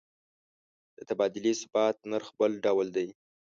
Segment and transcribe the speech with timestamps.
[0.97, 3.07] د تبادلې ثابت نرخ بل ډول دی.